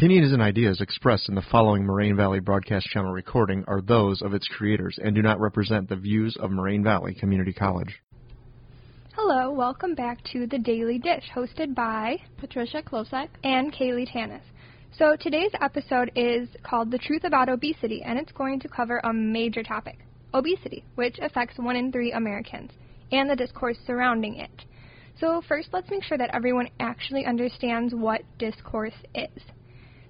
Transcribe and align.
opinions 0.00 0.32
and 0.32 0.40
ideas 0.40 0.80
expressed 0.80 1.28
in 1.28 1.34
the 1.34 1.44
following 1.52 1.84
Moraine 1.84 2.16
Valley 2.16 2.40
Broadcast 2.40 2.86
Channel 2.86 3.12
recording 3.12 3.62
are 3.68 3.82
those 3.82 4.22
of 4.22 4.32
its 4.32 4.48
creators 4.48 4.98
and 4.98 5.14
do 5.14 5.20
not 5.20 5.38
represent 5.38 5.90
the 5.90 5.96
views 5.96 6.38
of 6.40 6.50
Moraine 6.50 6.82
Valley 6.82 7.12
Community 7.12 7.52
College. 7.52 8.00
Hello, 9.14 9.50
welcome 9.50 9.94
back 9.94 10.16
to 10.32 10.46
The 10.46 10.58
Daily 10.58 10.98
Dish, 10.98 11.24
hosted 11.36 11.74
by 11.74 12.16
Patricia 12.38 12.80
Klosek 12.80 13.28
and 13.44 13.74
Kaylee 13.74 14.10
Tanis. 14.10 14.40
So 14.96 15.16
today's 15.20 15.52
episode 15.60 16.10
is 16.16 16.48
called 16.62 16.90
The 16.90 16.96
Truth 16.96 17.24
About 17.24 17.50
Obesity, 17.50 18.02
and 18.02 18.18
it's 18.18 18.32
going 18.32 18.58
to 18.60 18.68
cover 18.68 19.02
a 19.04 19.12
major 19.12 19.62
topic 19.62 19.98
obesity, 20.32 20.82
which 20.94 21.18
affects 21.20 21.58
one 21.58 21.76
in 21.76 21.92
three 21.92 22.12
Americans, 22.12 22.70
and 23.12 23.28
the 23.28 23.36
discourse 23.36 23.76
surrounding 23.86 24.36
it. 24.36 24.64
So, 25.20 25.42
first, 25.46 25.68
let's 25.74 25.90
make 25.90 26.04
sure 26.04 26.16
that 26.16 26.34
everyone 26.34 26.70
actually 26.80 27.26
understands 27.26 27.94
what 27.94 28.22
discourse 28.38 28.94
is. 29.14 29.42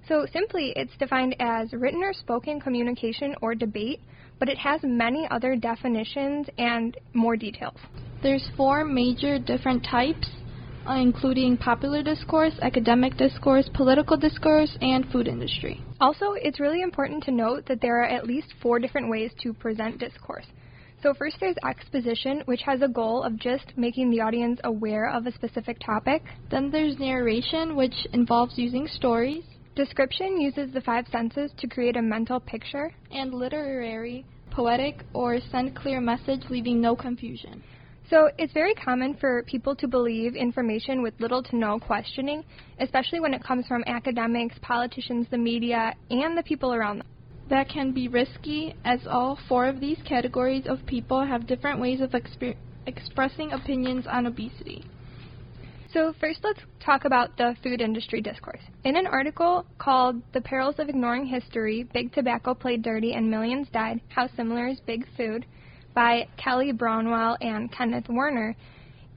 So, 0.08 0.26
simply, 0.32 0.72
it's 0.76 0.96
defined 0.98 1.36
as 1.40 1.72
written 1.72 2.02
or 2.02 2.12
spoken 2.12 2.60
communication 2.60 3.34
or 3.42 3.54
debate, 3.54 4.00
but 4.38 4.48
it 4.48 4.58
has 4.58 4.80
many 4.82 5.28
other 5.30 5.54
definitions 5.54 6.48
and 6.58 6.96
more 7.14 7.36
details. 7.36 7.76
There's 8.22 8.50
four 8.56 8.84
major 8.84 9.38
different 9.38 9.84
types, 9.84 10.28
uh, 10.88 10.94
including 10.94 11.56
popular 11.56 12.02
discourse, 12.02 12.54
academic 12.62 13.16
discourse, 13.16 13.68
political 13.74 14.16
discourse, 14.16 14.76
and 14.80 15.06
food 15.10 15.28
industry. 15.28 15.80
Also, 16.00 16.32
it's 16.32 16.58
really 16.58 16.82
important 16.82 17.22
to 17.24 17.30
note 17.30 17.66
that 17.66 17.80
there 17.80 18.00
are 18.00 18.08
at 18.08 18.26
least 18.26 18.48
four 18.62 18.78
different 18.78 19.10
ways 19.10 19.30
to 19.42 19.52
present 19.52 19.98
discourse. 19.98 20.46
So, 21.02 21.14
first 21.14 21.36
there's 21.40 21.56
exposition, 21.66 22.42
which 22.44 22.60
has 22.62 22.82
a 22.82 22.88
goal 22.88 23.22
of 23.22 23.38
just 23.38 23.72
making 23.76 24.10
the 24.10 24.20
audience 24.20 24.60
aware 24.64 25.08
of 25.08 25.26
a 25.26 25.32
specific 25.32 25.78
topic. 25.78 26.22
Then 26.50 26.70
there's 26.70 26.98
narration, 26.98 27.74
which 27.74 28.06
involves 28.12 28.58
using 28.58 28.86
stories. 28.86 29.44
Description 29.76 30.40
uses 30.40 30.72
the 30.72 30.80
five 30.80 31.06
senses 31.12 31.52
to 31.58 31.68
create 31.68 31.96
a 31.96 32.02
mental 32.02 32.40
picture. 32.40 32.92
And 33.12 33.32
literary, 33.32 34.24
poetic, 34.50 35.04
or 35.14 35.38
send 35.52 35.76
clear 35.76 36.00
message, 36.00 36.42
leaving 36.50 36.80
no 36.80 36.96
confusion. 36.96 37.62
So 38.10 38.28
it's 38.36 38.52
very 38.52 38.74
common 38.74 39.14
for 39.14 39.44
people 39.44 39.76
to 39.76 39.86
believe 39.86 40.34
information 40.34 41.00
with 41.00 41.14
little 41.20 41.44
to 41.44 41.56
no 41.56 41.78
questioning, 41.78 42.44
especially 42.80 43.20
when 43.20 43.32
it 43.32 43.44
comes 43.44 43.68
from 43.68 43.84
academics, 43.86 44.56
politicians, 44.60 45.28
the 45.30 45.38
media, 45.38 45.94
and 46.10 46.36
the 46.36 46.42
people 46.42 46.74
around 46.74 46.98
them. 46.98 47.06
That 47.48 47.68
can 47.68 47.92
be 47.92 48.08
risky, 48.08 48.74
as 48.84 49.06
all 49.06 49.38
four 49.48 49.66
of 49.66 49.78
these 49.78 49.98
categories 50.04 50.66
of 50.66 50.84
people 50.86 51.24
have 51.24 51.46
different 51.46 51.80
ways 51.80 52.00
of 52.00 52.10
exp- 52.10 52.56
expressing 52.86 53.52
opinions 53.52 54.06
on 54.08 54.26
obesity. 54.26 54.84
So, 55.92 56.14
first, 56.20 56.40
let's 56.44 56.60
talk 56.78 57.04
about 57.04 57.36
the 57.36 57.56
food 57.64 57.80
industry 57.80 58.20
discourse. 58.20 58.60
In 58.84 58.96
an 58.96 59.08
article 59.08 59.66
called 59.78 60.22
The 60.32 60.40
Perils 60.40 60.76
of 60.78 60.88
Ignoring 60.88 61.26
History 61.26 61.82
Big 61.92 62.12
Tobacco 62.12 62.54
Played 62.54 62.82
Dirty 62.82 63.14
and 63.14 63.28
Millions 63.28 63.66
Died 63.72 64.00
How 64.08 64.28
Similar 64.36 64.68
is 64.68 64.78
Big 64.86 65.04
Food, 65.16 65.46
by 65.92 66.28
Kelly 66.36 66.70
Brownell 66.70 67.36
and 67.40 67.72
Kenneth 67.72 68.08
Warner, 68.08 68.54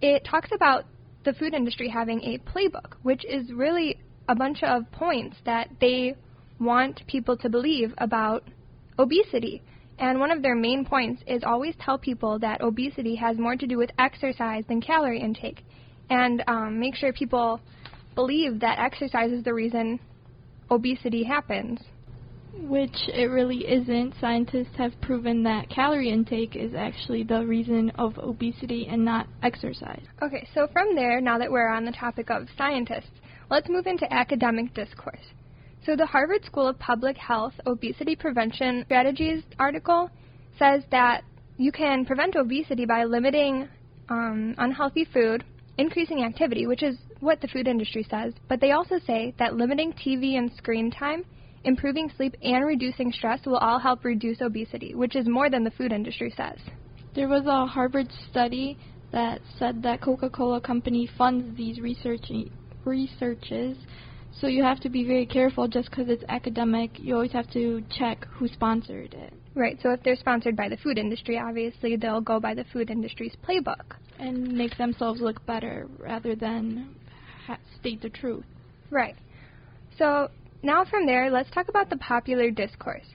it 0.02 0.26
talks 0.26 0.50
about 0.52 0.86
the 1.24 1.34
food 1.34 1.54
industry 1.54 1.90
having 1.90 2.22
a 2.24 2.40
playbook, 2.40 2.96
which 3.04 3.24
is 3.26 3.52
really 3.54 4.00
a 4.28 4.34
bunch 4.34 4.64
of 4.64 4.92
points 4.92 5.38
that 5.46 5.70
they 5.80 6.16
want 6.60 7.06
people 7.06 7.38
to 7.38 7.50
believe 7.50 7.94
about 8.00 8.44
obesity. 8.98 9.62
And 10.00 10.20
one 10.20 10.32
of 10.32 10.42
their 10.42 10.56
main 10.56 10.86
points 10.86 11.22
is 11.28 11.44
always 11.44 11.76
tell 11.80 12.00
people 12.00 12.40
that 12.40 12.62
obesity 12.62 13.16
has 13.18 13.38
more 13.38 13.56
to 13.56 13.68
do 13.68 13.78
with 13.78 13.92
exercise 14.00 14.64
than 14.68 14.82
calorie 14.82 15.22
intake, 15.22 15.64
and 16.14 16.44
um, 16.47 16.80
make 16.80 16.95
sure 16.95 17.11
people 17.11 17.59
believe 18.14 18.59
that 18.59 18.78
exercise 18.78 19.31
is 19.31 19.44
the 19.44 19.53
reason 19.53 20.00
obesity 20.69 21.23
happens. 21.23 21.80
Which 22.56 22.95
it 23.08 23.31
really 23.31 23.66
isn't. 23.67 24.14
Scientists 24.22 24.75
have 24.78 24.91
proven 25.02 25.41
that 25.44 25.69
calorie 25.69 26.11
intake 26.11 26.56
is 26.56 26.73
actually 26.78 27.23
the 27.23 27.44
reason 27.45 27.91
of 27.97 28.19
obesity 28.19 28.88
and 28.88 29.03
not 29.03 29.25
exercise. 29.41 30.03
Okay, 30.22 30.47
so 30.53 30.68
from 30.72 30.96
there, 30.96 31.19
now 31.19 31.40
that 31.40 31.52
we're 31.52 31.68
on 31.68 31.84
the 31.84 31.91
topic 31.91 32.29
of 32.29 32.47
scientists, 32.56 33.19
let's 33.50 33.68
move 33.68 33.88
into 33.88 34.12
academic 34.13 34.72
discourse. 34.75 35.25
So 35.84 35.96
the 35.96 36.06
Harvard 36.06 36.46
School 36.46 36.68
of 36.68 36.78
Public 36.78 37.18
Health 37.18 37.53
Obesity 37.66 38.16
Prevention 38.16 38.84
Strategies 38.85 39.44
article 39.57 40.12
says 40.59 40.84
that 40.91 41.23
you 41.57 41.72
can 41.72 42.06
prevent 42.06 42.35
obesity 42.35 42.85
by 42.85 43.03
limiting 43.03 43.68
um, 44.09 44.53
unhealthy 44.59 45.06
food, 45.06 45.44
increasing 45.78 46.23
activity, 46.23 46.67
which 46.67 46.84
is 46.84 46.97
what 47.19 47.41
the 47.41 47.47
food 47.47 47.67
industry 47.67 48.06
says, 48.09 48.34
but 48.47 48.59
they 48.59 48.72
also 48.72 49.00
say 49.06 49.34
that 49.39 49.56
limiting 49.56 49.94
TV 49.94 50.38
and 50.38 50.51
screen 50.57 50.91
time 50.91 51.23
improving 51.63 52.11
sleep, 52.16 52.35
and 52.41 52.66
reducing 52.66 53.11
stress 53.11 53.39
will 53.45 53.57
all 53.57 53.79
help 53.79 54.03
reduce 54.03 54.41
obesity, 54.41 54.95
which 54.95 55.16
is 55.16 55.28
more 55.28 55.50
than 55.50 55.63
the 55.63 55.72
food 55.72 55.91
industry 55.91 56.34
says. 56.35 56.57
There 57.16 57.28
was 57.28 57.45
a 57.45 57.66
Harvard 57.66 58.07
study 58.29 58.78
that 59.11 59.41
said 59.57 59.81
that 59.84 60.01
Coca-Cola 60.01 60.61
company 60.61 61.09
funds 61.17 61.56
these 61.56 61.79
research 61.79 62.25
researches. 62.84 63.78
So 64.40 64.48
you 64.48 64.64
have 64.64 64.80
to 64.82 64.90
be 64.90 65.06
very 65.06 65.26
careful 65.26 65.68
just 65.68 65.90
because 65.90 66.10
it's 66.10 66.24
academic. 66.28 67.00
You 67.00 67.16
always 67.16 67.32
have 67.32 67.50
to 67.52 67.84
check 67.90 68.28
who 68.32 68.48
sponsored 68.48 69.14
it. 69.14 69.34
Right. 69.56 69.80
So 69.82 69.92
if 69.92 70.02
they're 70.04 70.16
sponsored 70.16 70.56
by 70.56 70.70
the 70.70 70.78
food 70.78 70.98
industry, 70.98 71.38
obviously 71.38 71.96
they'll 71.96 72.22
go 72.22 72.40
by 72.40 72.54
the 72.54 72.66
food 72.74 72.90
industry's 72.90 73.36
playbook 73.48 73.96
and 74.20 74.52
make 74.52 74.78
themselves 74.78 75.22
look 75.22 75.46
better 75.46 75.88
rather 76.00 76.36
than 76.36 76.96
ha- 77.46 77.60
state 77.80 78.02
the 78.02 78.10
truth. 78.10 78.46
Right. 78.90 79.16
So 79.98 80.30
now 80.64 80.84
from 80.86 81.06
there, 81.06 81.30
let's 81.30 81.52
talk 81.52 81.70
about 81.70 81.90
the 81.90 81.98
popular 81.98 82.50
discourse. 82.50 83.06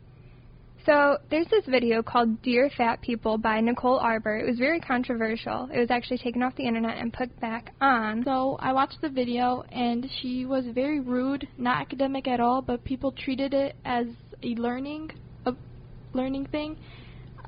So 0.89 1.19
there's 1.29 1.47
this 1.49 1.67
video 1.67 2.03
called 2.03 2.41
Dear 2.41 2.71
Fat 2.75 3.03
People 3.03 3.37
by 3.37 3.61
Nicole 3.61 3.99
Arbour. 3.99 4.39
It 4.39 4.47
was 4.47 4.59
very 4.59 4.81
controversial. 4.81 5.69
It 5.71 5.79
was 5.79 5.91
actually 5.91 6.17
taken 6.17 6.43
off 6.43 6.57
the 6.57 6.67
internet 6.67 6.97
and 6.97 7.13
put 7.13 7.39
back 7.41 7.75
on. 7.79 8.25
So 8.25 8.57
I 8.59 8.73
watched 8.73 9.03
the 9.03 9.11
video 9.11 9.67
and 9.71 10.09
she 10.23 10.47
was 10.47 10.65
very 10.73 11.01
rude, 11.01 11.47
not 11.59 11.83
academic 11.83 12.27
at 12.27 12.41
all, 12.41 12.63
but 12.63 12.85
people 12.85 13.13
treated 13.13 13.53
it 13.53 13.77
as 13.85 14.07
a 14.43 14.55
learning 14.55 15.11
a 15.45 15.53
learning 16.15 16.47
thing. 16.47 16.79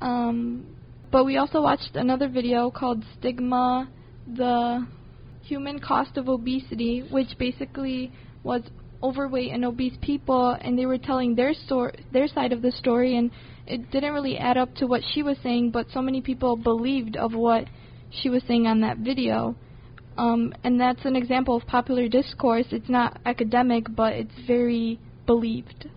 Um, 0.03 0.75
but 1.11 1.25
we 1.25 1.37
also 1.37 1.63
watched 1.63 1.95
another 1.95 2.29
video 2.29 2.69
called 2.69 3.03
Stigma, 3.17 3.89
the 4.35 4.85
human 5.41 5.79
cost 5.79 6.15
of 6.15 6.29
obesity, 6.29 7.07
which 7.09 7.29
basically 7.39 8.11
was 8.43 8.61
overweight 9.03 9.51
and 9.51 9.65
obese 9.65 9.97
people 10.01 10.57
and 10.61 10.77
they 10.77 10.85
were 10.85 10.97
telling 10.97 11.35
their 11.35 11.53
story 11.53 11.93
their 12.11 12.27
side 12.27 12.51
of 12.51 12.61
the 12.61 12.71
story 12.71 13.17
and 13.17 13.31
it 13.67 13.89
didn't 13.91 14.13
really 14.13 14.37
add 14.37 14.57
up 14.57 14.73
to 14.75 14.85
what 14.85 15.01
she 15.13 15.23
was 15.23 15.37
saying 15.41 15.71
but 15.71 15.85
so 15.93 16.01
many 16.01 16.21
people 16.21 16.55
believed 16.55 17.15
of 17.15 17.33
what 17.33 17.65
she 18.09 18.29
was 18.29 18.43
saying 18.47 18.67
on 18.67 18.81
that 18.81 18.97
video. 18.97 19.55
Um, 20.17 20.53
and 20.65 20.79
that's 20.79 21.05
an 21.05 21.15
example 21.15 21.55
of 21.55 21.65
popular 21.65 22.09
discourse. 22.09 22.65
It's 22.71 22.89
not 22.89 23.19
academic 23.25 23.85
but 23.95 24.13
it's 24.13 24.33
very 24.45 24.99
believed. 25.25 25.87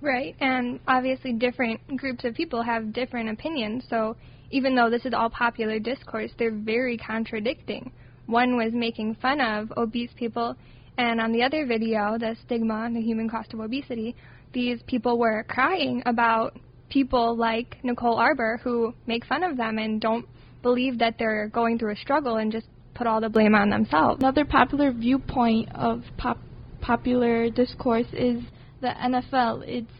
Right 0.00 0.36
and 0.40 0.80
obviously 0.86 1.32
different 1.32 1.80
groups 1.96 2.24
of 2.24 2.34
people 2.34 2.62
have 2.62 2.92
different 2.92 3.30
opinions 3.30 3.84
so 3.88 4.16
even 4.50 4.74
though 4.74 4.90
this 4.90 5.06
is 5.06 5.14
all 5.14 5.30
popular 5.30 5.78
discourse 5.78 6.30
they're 6.38 6.54
very 6.54 6.98
contradicting. 6.98 7.90
One 8.26 8.56
was 8.56 8.72
making 8.72 9.16
fun 9.16 9.40
of 9.40 9.72
obese 9.76 10.10
people 10.16 10.56
and 10.96 11.20
on 11.20 11.32
the 11.32 11.42
other 11.42 11.66
video, 11.66 12.16
the 12.18 12.36
stigma 12.44 12.84
and 12.84 12.94
the 12.94 13.00
human 13.00 13.28
cost 13.28 13.52
of 13.52 13.60
obesity, 13.60 14.14
these 14.52 14.80
people 14.86 15.18
were 15.18 15.44
crying 15.48 16.02
about 16.06 16.56
people 16.88 17.36
like 17.36 17.78
Nicole 17.82 18.16
Arbour 18.16 18.60
who 18.62 18.94
make 19.06 19.24
fun 19.26 19.42
of 19.42 19.56
them 19.56 19.78
and 19.78 20.00
don't 20.00 20.26
believe 20.62 20.98
that 20.98 21.16
they're 21.18 21.48
going 21.48 21.78
through 21.78 21.92
a 21.92 21.96
struggle 21.96 22.36
and 22.36 22.52
just 22.52 22.66
put 22.94 23.06
all 23.06 23.20
the 23.20 23.28
blame 23.28 23.54
on 23.54 23.70
themselves. 23.70 24.20
Another 24.20 24.44
popular 24.44 24.92
viewpoint 24.92 25.68
of 25.74 26.02
pop- 26.16 26.38
popular 26.80 27.50
discourse 27.50 28.06
is 28.12 28.40
the 28.80 28.88
NFL. 28.88 29.64
It's 29.66 29.90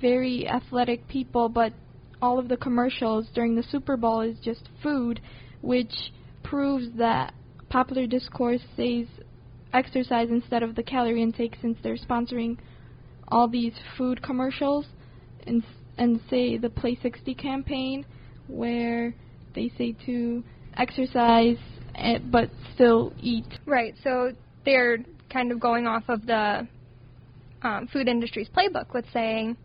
very 0.00 0.48
athletic 0.48 1.06
people, 1.06 1.48
but 1.48 1.72
all 2.20 2.38
of 2.38 2.48
the 2.48 2.56
commercials 2.56 3.28
during 3.34 3.54
the 3.54 3.62
Super 3.62 3.96
Bowl 3.96 4.22
is 4.22 4.36
just 4.42 4.68
food, 4.82 5.20
which 5.60 5.92
proves 6.42 6.86
that 6.98 7.32
popular 7.68 8.06
discourse 8.06 8.60
says 8.76 9.06
exercise 9.74 10.28
instead 10.30 10.62
of 10.62 10.74
the 10.74 10.82
calorie 10.82 11.22
intake 11.22 11.56
since 11.60 11.76
they're 11.82 11.96
sponsoring 11.96 12.56
all 13.28 13.48
these 13.48 13.72
food 13.96 14.22
commercials 14.22 14.86
and 15.46 15.62
and 15.98 16.20
say 16.28 16.56
the 16.56 16.70
Play 16.70 16.98
60 17.00 17.34
campaign 17.34 18.04
where 18.48 19.14
they 19.54 19.70
say 19.78 19.94
to 20.06 20.42
exercise 20.76 21.56
eh, 21.94 22.18
but 22.30 22.50
still 22.74 23.12
eat. 23.20 23.46
Right. 23.66 23.94
So 24.02 24.32
they're 24.64 24.98
kind 25.32 25.52
of 25.52 25.60
going 25.60 25.86
off 25.86 26.04
of 26.08 26.26
the 26.26 26.66
um, 27.62 27.88
food 27.92 28.08
industry's 28.08 28.48
playbook 28.48 28.92
with 28.92 29.04
saying 29.12 29.56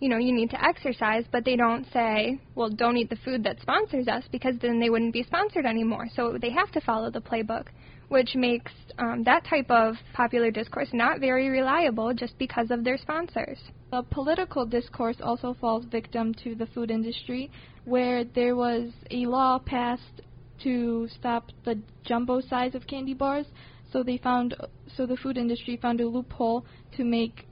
you 0.00 0.10
know, 0.10 0.18
you 0.18 0.32
need 0.32 0.50
to 0.50 0.62
exercise, 0.62 1.24
but 1.32 1.44
they 1.44 1.56
don't 1.56 1.86
say, 1.92 2.38
well, 2.54 2.68
don't 2.68 2.96
eat 2.96 3.08
the 3.08 3.16
food 3.24 3.42
that 3.44 3.60
sponsors 3.62 4.08
us 4.08 4.24
because 4.30 4.54
then 4.60 4.78
they 4.78 4.90
wouldn't 4.90 5.12
be 5.12 5.22
sponsored 5.22 5.64
anymore. 5.64 6.06
So 6.14 6.36
they 6.40 6.50
have 6.50 6.70
to 6.72 6.80
follow 6.82 7.10
the 7.10 7.20
playbook, 7.20 7.66
which 8.08 8.34
makes 8.34 8.72
um, 8.98 9.22
that 9.24 9.44
type 9.44 9.70
of 9.70 9.94
popular 10.14 10.50
discourse 10.50 10.88
not 10.92 11.20
very 11.20 11.48
reliable 11.48 12.14
just 12.14 12.38
because 12.38 12.70
of 12.70 12.84
their 12.84 12.96
sponsors. 12.96 13.58
The 13.90 14.02
political 14.10 14.64
discourse 14.64 15.16
also 15.22 15.54
falls 15.60 15.84
victim 15.86 16.34
to 16.44 16.54
the 16.54 16.66
food 16.66 16.90
industry, 16.90 17.50
where 17.84 18.24
there 18.24 18.56
was 18.56 18.90
a 19.10 19.26
law 19.26 19.58
passed 19.58 20.22
to 20.62 21.08
stop 21.18 21.50
the 21.64 21.78
jumbo 22.04 22.40
size 22.40 22.74
of 22.74 22.86
candy 22.86 23.14
bars. 23.14 23.46
So 23.92 24.02
they 24.02 24.18
found, 24.18 24.56
so 24.96 25.06
the 25.06 25.16
food 25.16 25.36
industry 25.36 25.76
found 25.76 26.00
a 26.00 26.06
loophole 26.06 26.64
to 26.96 27.04
make 27.04 27.46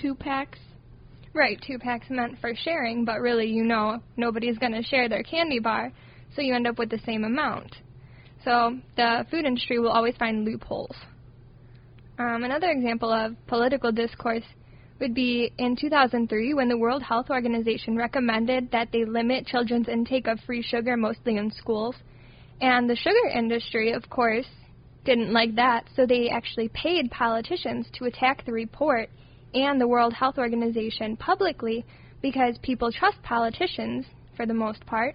two 0.00 0.14
packs 0.14 0.58
Right, 1.34 1.62
two 1.64 1.78
packs 1.78 2.06
meant 2.10 2.40
for 2.40 2.52
sharing, 2.54 3.04
but 3.04 3.20
really 3.20 3.46
you 3.46 3.62
know 3.62 4.00
nobody's 4.16 4.58
going 4.58 4.72
to 4.72 4.82
share 4.82 5.08
their 5.08 5.22
candy 5.22 5.60
bar, 5.60 5.92
so 6.34 6.42
you 6.42 6.54
end 6.54 6.66
up 6.66 6.78
with 6.78 6.90
the 6.90 6.98
same 7.06 7.22
amount. 7.22 7.76
So 8.44 8.78
the 8.96 9.26
food 9.30 9.44
industry 9.44 9.78
will 9.78 9.90
always 9.90 10.16
find 10.16 10.44
loopholes. 10.44 10.96
Um, 12.18 12.44
another 12.44 12.70
example 12.70 13.12
of 13.12 13.34
political 13.46 13.92
discourse 13.92 14.44
would 15.00 15.14
be 15.14 15.52
in 15.58 15.76
2003 15.76 16.54
when 16.54 16.68
the 16.68 16.76
World 16.76 17.02
Health 17.02 17.30
Organization 17.30 17.96
recommended 17.96 18.70
that 18.72 18.88
they 18.92 19.04
limit 19.04 19.46
children's 19.46 19.88
intake 19.88 20.26
of 20.26 20.40
free 20.40 20.62
sugar 20.62 20.96
mostly 20.96 21.36
in 21.36 21.50
schools. 21.52 21.94
And 22.60 22.90
the 22.90 22.96
sugar 22.96 23.28
industry, 23.32 23.92
of 23.92 24.10
course, 24.10 24.46
didn't 25.04 25.32
like 25.32 25.54
that, 25.54 25.84
so 25.94 26.04
they 26.04 26.28
actually 26.28 26.68
paid 26.68 27.10
politicians 27.10 27.86
to 27.94 28.06
attack 28.06 28.44
the 28.44 28.52
report 28.52 29.08
and 29.54 29.80
the 29.80 29.86
World 29.86 30.12
Health 30.12 30.38
Organization 30.38 31.16
publicly 31.16 31.84
because 32.20 32.58
people 32.62 32.90
trust 32.90 33.22
politicians 33.22 34.04
for 34.36 34.44
the 34.44 34.54
most 34.54 34.84
part. 34.86 35.14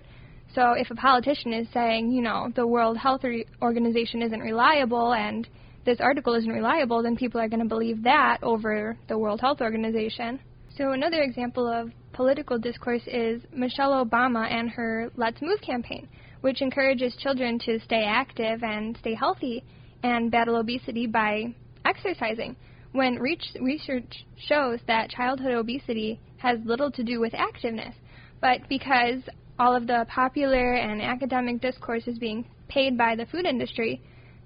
So 0.56 0.74
if 0.74 0.92
a 0.92 0.96
politician 0.96 1.52
is 1.52 1.68
saying, 1.74 2.12
you 2.12 2.22
know, 2.22 2.52
the 2.56 2.68
World 2.68 2.98
Health 2.98 3.22
Organization 3.62 4.22
isn't 4.22 4.40
reliable 4.40 5.14
and 5.14 5.48
this 5.86 6.00
article 6.00 6.36
isn't 6.36 6.50
reliable, 6.50 7.02
then 7.02 7.16
people 7.16 7.42
are 7.42 7.50
going 7.50 7.62
to 7.62 7.68
believe 7.68 8.04
that 8.04 8.38
over 8.44 8.98
the 9.08 9.18
World 9.18 9.42
Health 9.42 9.62
Organization. 9.62 10.40
So 10.78 10.92
another 10.92 11.22
example 11.22 11.68
of 11.68 11.92
political 12.14 12.60
discourse 12.60 13.02
is 13.08 13.42
Michelle 13.52 14.06
Obama 14.06 14.50
and 14.52 14.70
her 14.70 15.12
Let's 15.16 15.42
Move 15.42 15.60
campaign, 15.62 16.08
which 16.42 16.62
encourages 16.62 17.16
children 17.16 17.58
to 17.66 17.80
stay 17.80 18.04
active 18.06 18.64
and 18.64 18.96
stay 18.98 19.16
healthy 19.16 19.64
and 20.04 20.32
battle 20.32 20.56
obesity 20.56 21.08
by 21.08 21.54
exercising 21.86 22.56
when 22.92 23.16
research 23.16 24.26
shows 24.48 24.80
that 24.88 25.10
childhood 25.10 25.54
obesity 25.54 26.20
has 26.38 26.60
little 26.64 26.92
to 26.92 27.04
do 27.04 27.20
with 27.20 27.34
activeness, 27.34 27.94
but 28.40 28.60
because 28.70 29.22
all 29.63 29.77
of 29.77 29.88
the 29.88 30.06
popular 30.10 30.74
and 30.74 31.01
academic 31.01 31.62
discourse 31.62 32.06
is 32.06 32.18
being 32.19 32.44
paid 32.68 32.98
by 32.98 33.15
the 33.15 33.25
food 33.27 33.45
industry, 33.45 34.01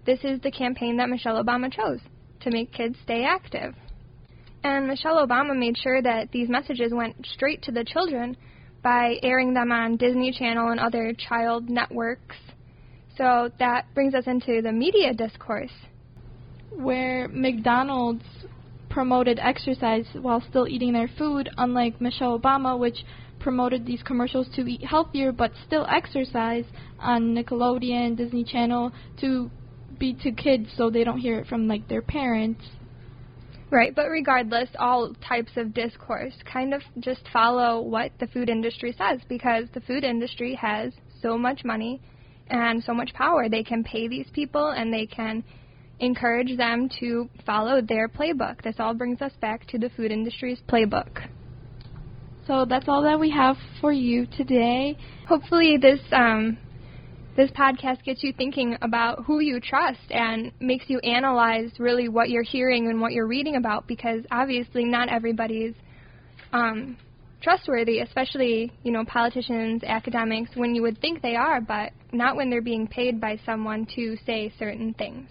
this 0.05 0.19
is 0.23 0.39
the 0.41 0.51
campaign 0.51 0.97
that 0.97 1.09
Michelle 1.09 1.43
Obama 1.43 1.73
chose 1.73 1.99
to 2.41 2.51
make 2.51 2.71
kids 2.71 2.95
stay 3.03 3.25
active. 3.25 3.73
And 4.63 4.87
Michelle 4.87 5.25
Obama 5.25 5.57
made 5.57 5.75
sure 5.75 6.03
that 6.03 6.31
these 6.31 6.49
messages 6.49 6.93
went 6.93 7.15
straight 7.33 7.63
to 7.63 7.71
the 7.71 7.83
children 7.83 8.37
by 8.83 9.15
airing 9.23 9.55
them 9.55 9.71
on 9.71 9.97
Disney 9.97 10.31
Channel 10.31 10.69
and 10.69 10.79
other 10.79 11.13
child 11.13 11.67
networks. 11.67 12.35
So 13.17 13.49
that 13.57 13.91
brings 13.95 14.13
us 14.13 14.27
into 14.27 14.61
the 14.61 14.71
media 14.71 15.15
discourse. 15.15 15.73
Where 16.75 17.27
McDonald's 17.29 18.23
promoted 18.91 19.39
exercise 19.39 20.05
while 20.21 20.43
still 20.47 20.67
eating 20.67 20.93
their 20.93 21.09
food, 21.17 21.49
unlike 21.57 21.99
Michelle 21.99 22.39
Obama, 22.39 22.77
which 22.77 23.03
promoted 23.39 23.85
these 23.85 24.01
commercials 24.03 24.47
to 24.55 24.61
eat 24.61 24.83
healthier 24.83 25.31
but 25.31 25.51
still 25.65 25.85
exercise 25.89 26.65
on 26.99 27.35
Nickelodeon, 27.35 28.17
Disney 28.17 28.43
Channel 28.43 28.91
to 29.21 29.49
be 29.99 30.13
to 30.13 30.31
kids 30.31 30.67
so 30.75 30.89
they 30.89 31.03
don't 31.03 31.19
hear 31.19 31.39
it 31.39 31.47
from 31.47 31.67
like 31.67 31.87
their 31.87 32.01
parents. 32.01 32.61
Right, 33.69 33.93
but 33.93 34.07
regardless, 34.07 34.69
all 34.79 35.13
types 35.27 35.51
of 35.57 35.73
discourse 35.73 36.33
kind 36.51 36.73
of 36.73 36.81
just 36.99 37.21
follow 37.33 37.81
what 37.81 38.11
the 38.19 38.27
food 38.27 38.49
industry 38.49 38.95
says 38.97 39.19
because 39.27 39.65
the 39.73 39.81
food 39.81 40.05
industry 40.05 40.55
has 40.55 40.93
so 41.21 41.37
much 41.37 41.65
money 41.65 42.01
and 42.49 42.81
so 42.81 42.93
much 42.93 43.13
power. 43.13 43.49
They 43.49 43.63
can 43.63 43.83
pay 43.83 44.07
these 44.07 44.27
people 44.31 44.69
and 44.69 44.93
they 44.93 45.05
can 45.05 45.43
encourage 45.99 46.55
them 46.57 46.89
to 47.01 47.29
follow 47.45 47.81
their 47.81 48.07
playbook. 48.07 48.61
This 48.61 48.75
all 48.79 48.93
brings 48.93 49.21
us 49.21 49.33
back 49.41 49.67
to 49.67 49.77
the 49.77 49.89
food 49.89 50.11
industry's 50.11 50.59
playbook. 50.69 51.27
So 52.47 52.65
that's 52.67 52.87
all 52.87 53.03
that 53.03 53.19
we 53.19 53.29
have 53.31 53.57
for 53.81 53.91
you 53.91 54.25
today. 54.25 54.97
Hopefully, 55.27 55.77
this 55.79 55.99
um, 56.13 56.57
this 57.35 57.51
podcast 57.51 58.03
gets 58.03 58.23
you 58.23 58.31
thinking 58.31 58.77
about 58.81 59.25
who 59.25 59.41
you 59.41 59.59
trust 59.59 59.99
and 60.09 60.53
makes 60.61 60.85
you 60.87 60.99
analyze 60.99 61.71
really 61.77 62.07
what 62.07 62.29
you're 62.29 62.43
hearing 62.43 62.87
and 62.87 63.01
what 63.01 63.11
you're 63.11 63.27
reading 63.27 63.57
about 63.57 63.85
because 63.85 64.23
obviously 64.31 64.85
not 64.85 65.09
everybody's 65.09 65.75
um, 66.53 66.97
trustworthy, 67.41 67.99
especially 67.99 68.71
you 68.81 68.93
know 68.93 69.03
politicians, 69.03 69.83
academics, 69.83 70.51
when 70.55 70.73
you 70.73 70.81
would 70.81 71.01
think 71.01 71.21
they 71.21 71.35
are, 71.35 71.59
but 71.59 71.91
not 72.13 72.37
when 72.37 72.49
they're 72.49 72.61
being 72.61 72.87
paid 72.87 73.19
by 73.19 73.37
someone 73.45 73.85
to 73.93 74.15
say 74.25 74.53
certain 74.57 74.93
things. 74.93 75.27